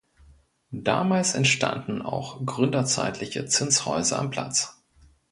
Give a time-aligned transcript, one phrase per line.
[0.73, 4.81] Damals entstanden auch gründerzeitliche Zinshäuser am Platz.